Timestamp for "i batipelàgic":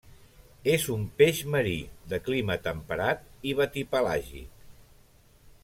3.51-4.65